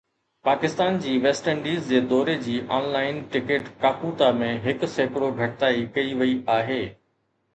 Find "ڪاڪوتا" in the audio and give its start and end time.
3.83-4.29